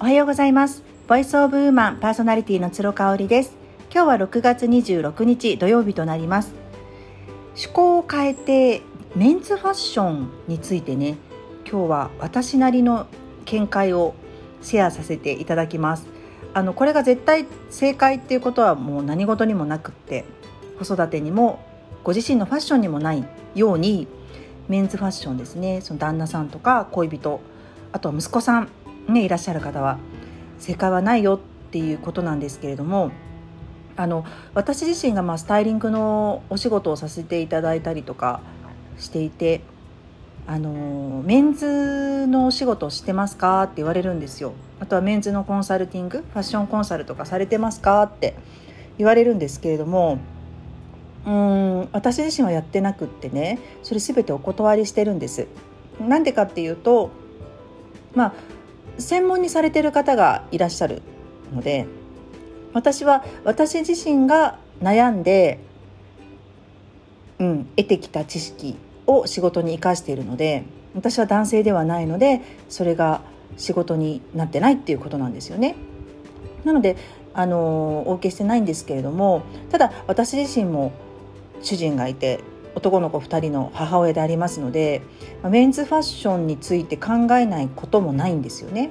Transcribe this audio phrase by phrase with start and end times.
[0.00, 0.84] おはようございます。
[1.08, 3.56] ボイスオブウーマンパーソナリティの鶴香織です。
[3.92, 6.54] 今日は6月26日土曜日となります。
[7.56, 8.82] 趣向を変えて
[9.16, 11.16] メンズファッションについてね
[11.68, 13.08] 今日は私なりの
[13.46, 14.14] 見解を
[14.62, 16.06] シェアさせていただきます。
[16.54, 20.24] あのこれが絶対正解っていうことはもう何事にもなくって
[20.78, 21.58] 子育てにも
[22.04, 23.24] ご自身のファッションにもない
[23.56, 24.06] ように
[24.68, 25.80] メンズファッションですね。
[25.80, 27.40] その旦那さんとか恋人
[27.90, 28.68] あとは息子さん
[29.08, 29.98] ねいらっしゃる方は
[30.58, 33.10] 正解はないよっていうことなんですけれども
[33.96, 38.40] あの私自身がまあスタイリングのお仕事をさせていただいたりとか
[38.98, 39.62] していて
[40.46, 44.54] あのメンズのお仕事してますかって言われるんですよ。
[44.80, 48.34] あとはメンズのコンサルティングファッションコンサルとかされてますかって
[48.96, 50.18] 言われるんですけれども
[51.26, 55.48] うん私自身はやってなくってねそれ全てお断りしてるんです。
[56.00, 57.10] なんでかっていうと
[58.14, 58.32] まあ
[58.98, 61.02] 専門にされてる方がいらっしゃる
[61.54, 61.86] ので
[62.72, 65.58] 私は私自身が悩んで、
[67.38, 68.76] うん、得てきた知識
[69.06, 73.22] を仕事に生かしているので私は男性ではないのでそれが
[73.56, 75.74] 仕事になってないっていうことなんですよね。
[76.64, 76.96] なので
[77.34, 80.92] あのお受けしてないんですけれどもただ私自身も
[81.62, 82.40] 主人がいて
[82.78, 85.02] 男の子2人の母親でありますので
[85.44, 88.90] メンズファッションについて考えないこともないんですよね。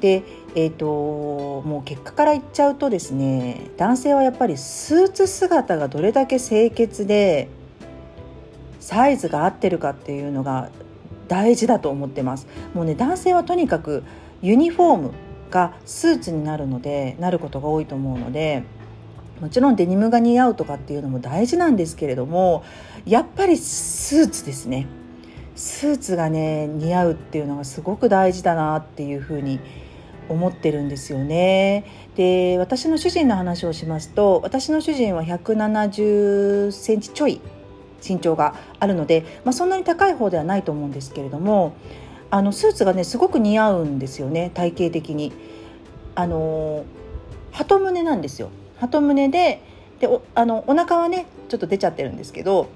[0.00, 0.22] で、
[0.54, 7.48] えーと、もう結果から言っちゃうとですね男性はやっぱりスーツ姿がどれだけ清潔で
[8.80, 10.70] サイズが合ってるかっていうのが
[11.26, 14.04] 大事だと思ってますもうね男性はとにかく
[14.40, 15.10] ユニフォーム
[15.50, 18.62] がスーツになるのでなることが多いと思うので
[19.40, 22.64] もちろんデニムが似合うとかっていうのも大事なんですけれども
[23.06, 24.86] やっぱりスーツですね
[25.54, 29.60] スーツがね似合うっていうのがすごく大事だなっていうふうに
[30.28, 31.84] 思ってるんですよね。
[32.16, 37.40] で私の主人の話をしますと私の主人は170センチちょい
[38.06, 41.74] 身長があるので、まあ、そんなに高い方ではないと思うんですけれども
[42.30, 45.32] あのスーツがねすごく似合うんですよね体型的に。
[46.14, 46.84] あの
[47.52, 49.62] 鳩胸なんですよ鳩胸で
[50.00, 52.68] でおあのお腹はねちょっと出ちゃってるんですけど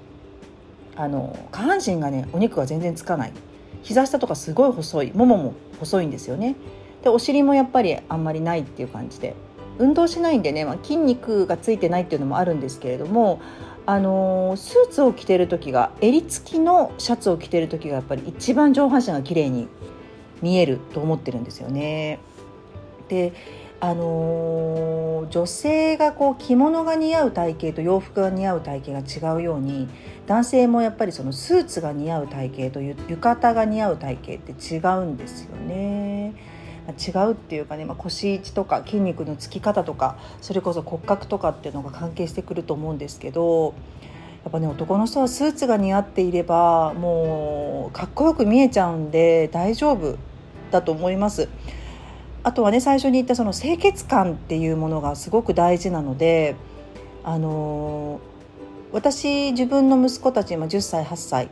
[0.95, 3.33] あの下半身がねお肉が全然つかない。
[3.81, 6.55] 膝下とかすごい細いももも細いんですよね。
[7.03, 9.35] でお尻もやっぱりあんまりないっていう感じで。
[9.79, 13.41] 運動しないんでね、まあ、筋肉がついてないっていうのもあるんですけれども
[13.85, 19.67] あのスーツを着てる時が襟付きのシャツを着てる時がやっぱり一番上半身が綺麗に
[20.41, 22.19] 見えると思ってるんですよね。
[23.09, 23.33] で
[23.79, 24.92] あのー、
[25.29, 29.87] 女性がこう着物が似合う体型と洋服が似合う体型が違うように
[30.25, 36.33] 男性もやっぱりそのスーツが似合う体型と浴衣が似合う体型って違うんですよね。
[36.99, 43.73] 違うっていうかね、まあ、腰位置とか筋肉のつき方とかそれこそ骨格とかっていうのが関係してくると思うんですけど
[44.43, 50.17] やっぱね男の人はスーツが似合っていればもうかっこよく見えちゃうんで大丈夫
[50.71, 51.47] だと思います。
[52.43, 56.55] あとはね最初に言ったその清潔感っていうものがすごく大事なので
[57.23, 58.19] あの
[58.91, 61.49] 私自分の息子たち今10歳8歳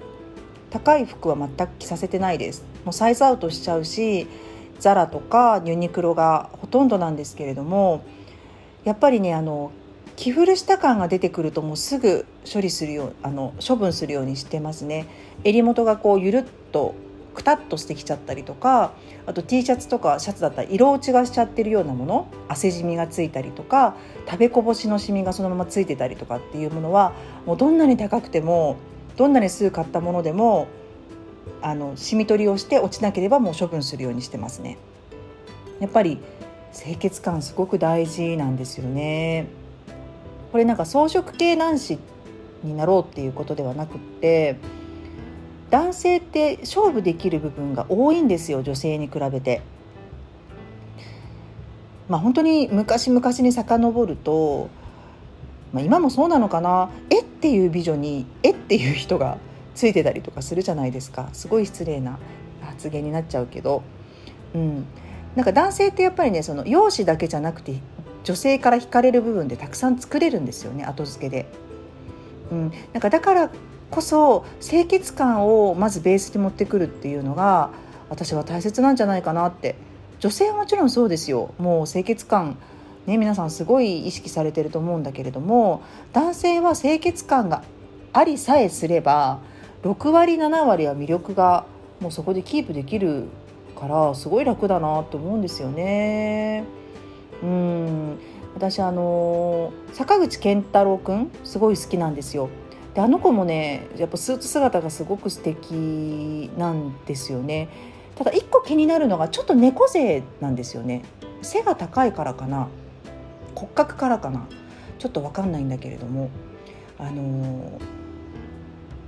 [0.70, 2.64] 高い服は全く着させてないです。
[2.86, 4.28] もうサイズアウトしちゃうし
[4.80, 8.04] ザラとかユニクロがほとんどなんですけれども
[8.84, 9.72] やっぱりねあの
[10.16, 15.08] 着古した感が出てくるともうすぐ処理するようあの処分するようにしてますね。
[15.44, 16.96] 襟元がこうゆるっと
[17.34, 18.94] くたっとしてきちゃったりとか
[19.26, 27.14] あと T シャツとかシャツだったら色落ちがしちゃってるようなもの汗じみがついたりとか食べこぼしのシミがそのままついてたりとかっていうものは
[27.46, 28.78] もうどんなに高くても
[29.18, 30.68] どんなにすぐ買ったものでも
[31.62, 34.78] あのシミ取りをして落ちなければもう処分するようにしてますね。
[35.80, 36.20] やっぱり
[36.74, 39.48] 清潔感すごく大事なんですよね。
[40.52, 42.00] これなんか装飾系男子
[42.64, 44.58] になろうっていうことではなくって
[45.72, 49.62] 男性って勝負できる部分が多いんですよ女性に比べて。
[52.10, 54.70] まあ、本当に昔々に遡ると、
[55.72, 59.38] まあ、今もそうなのかなえっていう美女にえっていう人が
[59.76, 62.20] ついてたりとかするじゃないですかすごい失礼な
[62.62, 63.82] 発言になっちゃうけど、
[64.54, 64.86] うん、
[65.38, 67.80] なんか男性ってやっぱりねその容姿だけじゃなくて
[68.26, 71.46] 女性から惹かれる部分でたくさん作れるんですよね後付けで。
[72.52, 73.50] うん、なんかだから
[73.90, 77.70] こそ清潔感をまずベースに持ってくるっていうのが
[78.10, 79.76] 私は大切なんじゃないかなって。
[80.22, 81.52] 女性はもちろんそうですよ。
[81.58, 82.56] もう清潔感
[83.08, 85.82] ね皆さんすごい意識されてると思うんだけれども
[86.14, 87.64] 男性は清潔感が
[88.14, 89.40] ありさえすれば
[89.82, 91.66] 6割7割は魅力が
[92.00, 93.30] もうそこでキープできる
[93.80, 96.66] からすごい楽だなと思うんですよね。
[97.42, 98.20] うん。
[98.56, 102.50] 私あの坂口健太郎くんすごい好きなんですよ。
[102.94, 107.70] であの子もねやっぱスーツ姿がすごく素敵なんですよね。
[108.16, 111.04] ただ一個気になるのがちょっと猫背なんですよね。
[111.42, 112.68] 背が高いからかな
[113.56, 114.48] 骨格からかな
[115.00, 116.30] ちょっと分かんないんだけれども
[117.00, 117.80] あの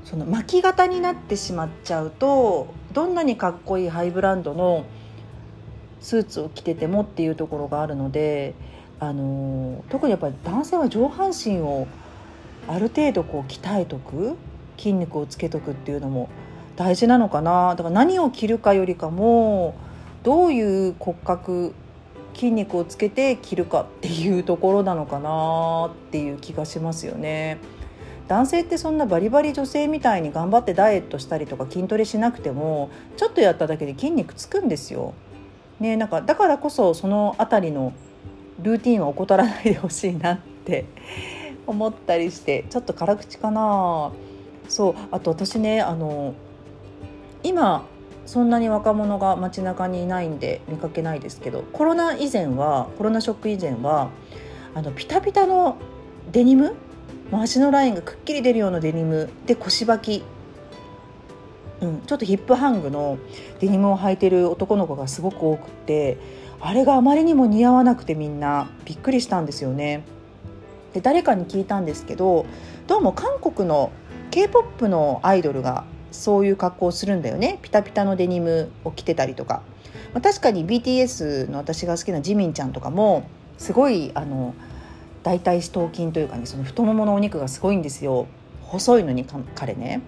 [0.03, 4.85] その巻き型になってしまっちゃうとどんなにかっこいいハイブランドの
[6.01, 8.55] スーツを着ててもっていうところがあるので
[9.07, 11.87] あの特にやっぱり男性は上半身を
[12.67, 14.35] ある程度こう鍛えとく
[14.77, 16.29] 筋肉をつけとくっていうのも
[16.75, 19.75] 大事なのかなだから何を着るかよりかも
[20.23, 21.73] どういう骨格
[22.33, 27.59] 筋肉をつけて着るかっていうところなのかなっていう気がしますよね。
[28.27, 35.13] 男性ってそんなバリバリ女性みたいに頑張ってダイエットしたりとか筋トレしなくてもちょっとやっただけで筋肉つくんですよ。
[35.79, 37.93] ね、なんかだからこそその辺りの
[38.59, 40.85] ルーティンは怠らないでほしいなって
[41.67, 44.11] 思ったりしてちょっと辛口かな。
[44.69, 46.33] そうあと私ねあの
[47.43, 47.85] 今
[48.25, 54.09] そんなに若者が街中にいないんで見かけないですけどコロナ以前はコロナショック以前は
[54.73, 55.75] あのピタピタの
[56.31, 56.75] デニム
[57.31, 60.23] 足のラインがくっきり出るようなデニムで腰履き、
[61.83, 63.17] うん、ちょっとヒップハングの
[63.59, 66.17] デニムを履いてる男の子がすごく多くて
[66.61, 70.03] あれがあまりにも似合わなくてみんなびっくりしたんですよね。
[70.93, 72.45] で誰かに聞いたんですけど
[72.87, 73.91] どうも韓国の
[74.31, 77.59] k p o p のアイドルがそういう格好をするんだよね。
[77.61, 79.61] ピタピタのデニムを着てたりとか、
[80.13, 83.27] まあ、確かに BTS の私が好きなジミンちゃんとかも
[83.57, 84.53] すごいあの
[85.23, 88.27] 大腿四頭筋というかねその太もものお肉がすごいんですよ。
[88.61, 89.25] 細いのに
[89.55, 90.01] 彼ね。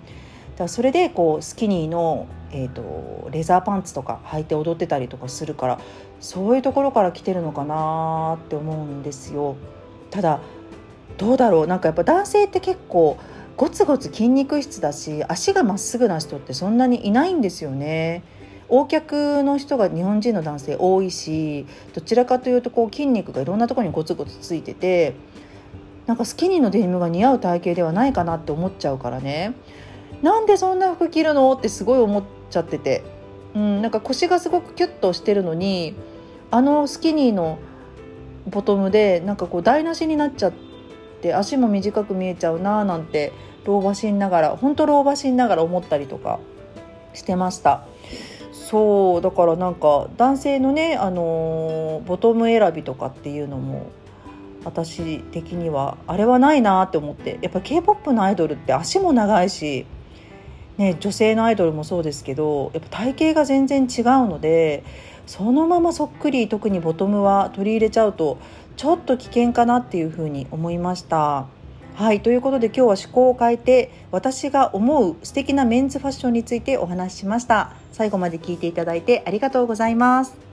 [0.57, 5.80] だそれでこうスキニーの、えーと、レザーパンツとか履いて踊ってたりとかするから
[6.22, 9.57] そういうところから来てるのかなって思うんですよ。
[10.12, 10.40] ただ
[11.18, 11.68] どうだろう？
[11.68, 13.18] なんかやっぱ男性って結構
[13.57, 18.24] ゴツゴツ筋肉質だし足がまっすぐな人ってそんなにいないんですよね。
[18.69, 25.13] 横脚の人が日本人の男性多いしどちらかというとこう筋肉がいろんなところにゴツゴツついてて
[26.08, 29.54] なんかスキニーのデニムが似合う体型ではないかなって思っちゃうからね。
[30.22, 31.52] なんでそんな服着るの？
[31.54, 33.04] ってすごい思っちゃってて、
[33.54, 35.96] うん、なんか腰がすごくキュッとしてるのに
[36.52, 37.60] あのスキニーの
[38.48, 40.54] ボトムでなんかこう台無しになっちゃっ
[41.22, 43.34] て足も短く見えちゃうなーなんて
[43.66, 46.40] 老婆心ながら本当老婆心ながら思ったりとか
[47.13, 47.86] してました。
[48.51, 53.92] そうだからなんか男性のね、あのボトム選びとかっていうのも
[54.63, 57.38] 私的にはあれはないなって思って。
[57.42, 59.86] やっぱ k p o p のアイドルって足も長いし、
[60.77, 64.83] ね、女性のアイドルもそうですけどやっぱ体型が全然違うので
[65.25, 68.38] そのままそっくり特にボトムは取り入れちゃうと
[68.75, 71.48] ちょっと危険かなっていうふうに思いました。
[71.95, 80.45] はいということで今日は趣向を変えて私が思う素敵なメンズファッションについてお話ししました最後まで聞いていただいてありがとうございます